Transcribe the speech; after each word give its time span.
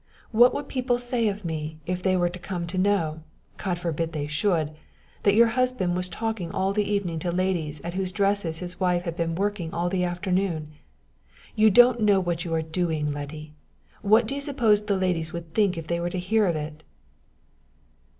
What 0.31 0.51
would 0.55 0.67
people 0.67 0.97
say 0.97 1.27
of 1.27 1.45
me, 1.45 1.77
if 1.85 2.01
they 2.01 2.17
were 2.17 2.27
to 2.27 2.39
come 2.39 2.65
to 2.65 2.77
know 2.79 3.21
God 3.57 3.77
forbid 3.77 4.13
they 4.13 4.25
should! 4.25 4.71
that 5.21 5.35
your 5.35 5.49
husband 5.53 5.95
was 5.95 6.09
talking 6.09 6.49
all 6.51 6.73
the 6.73 6.91
evening 6.91 7.19
to 7.19 7.31
ladies 7.31 7.81
at 7.81 7.93
whose 7.93 8.11
dresses 8.11 8.57
his 8.57 8.79
wife 8.79 9.03
had 9.03 9.15
been 9.15 9.35
working 9.35 9.71
all 9.75 9.89
the 9.89 10.03
afternoon! 10.03 10.71
You 11.55 11.69
don't 11.69 11.99
know 11.99 12.19
what 12.19 12.43
you 12.43 12.51
are 12.55 12.63
doing, 12.63 13.11
Letty. 13.11 13.53
What 14.01 14.25
do 14.25 14.33
you 14.33 14.41
suppose 14.41 14.81
the 14.81 14.97
ladies 14.97 15.33
would 15.33 15.53
think 15.53 15.77
if 15.77 15.85
they 15.85 15.99
were 15.99 16.09
to 16.09 16.17
hear 16.17 16.47
of 16.47 16.55
it?" 16.55 16.81